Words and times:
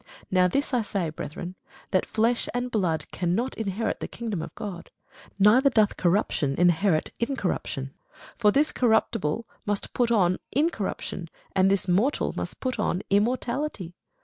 Now 0.31 0.47
this 0.47 0.73
I 0.73 0.81
say, 0.81 1.11
brethren, 1.11 1.53
that 1.91 2.07
flesh 2.07 2.49
and 2.55 2.71
blood 2.71 3.05
cannot 3.11 3.53
inherit 3.55 3.99
the 3.99 4.07
kingdom 4.07 4.41
of 4.41 4.55
God; 4.55 4.89
neither 5.37 5.69
doth 5.69 5.95
corruption 5.95 6.55
inherit 6.57 7.11
incorruption. 7.19 7.93
For 8.35 8.49
this 8.51 8.71
corruptible 8.71 9.47
must 9.63 9.93
put 9.93 10.09
on 10.09 10.39
incorruption, 10.51 11.29
and 11.55 11.69
this 11.69 11.87
mortal 11.87 12.33
must 12.35 12.59
put 12.59 12.79
on 12.79 13.03
immortality. 13.11 13.93